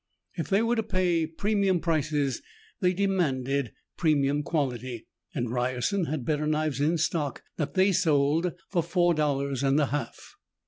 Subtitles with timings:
[0.33, 2.41] If they were to pay premium prices,
[2.79, 8.81] they demanded premium quality and Ryerson had better knives in stock that they sold for
[8.81, 10.37] four dollars and a half.